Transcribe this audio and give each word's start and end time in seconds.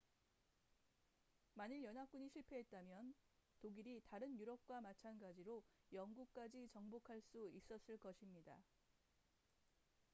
만일 1.53 1.83
연합군이 1.83 2.27
실패했다면 2.27 3.13
독일이 3.59 4.01
다른 4.03 4.35
유럽과 4.35 4.81
마찬가지로 4.81 5.63
영국까지 5.93 6.67
정복할 6.71 7.21
수 7.21 7.47
있었을 7.53 7.99
것입니다 7.99 8.59